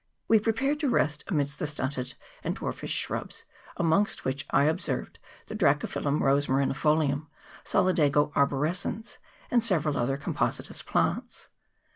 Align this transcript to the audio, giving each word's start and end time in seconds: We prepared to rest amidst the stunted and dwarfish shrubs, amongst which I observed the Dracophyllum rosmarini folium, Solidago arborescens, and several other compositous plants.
We 0.27 0.39
prepared 0.39 0.79
to 0.79 0.89
rest 0.89 1.25
amidst 1.27 1.59
the 1.59 1.67
stunted 1.67 2.15
and 2.43 2.55
dwarfish 2.55 2.89
shrubs, 2.91 3.45
amongst 3.77 4.25
which 4.25 4.47
I 4.49 4.63
observed 4.63 5.19
the 5.45 5.53
Dracophyllum 5.53 6.21
rosmarini 6.21 6.73
folium, 6.75 7.27
Solidago 7.63 8.31
arborescens, 8.35 9.19
and 9.51 9.63
several 9.63 9.97
other 9.97 10.17
compositous 10.17 10.83
plants. 10.83 11.49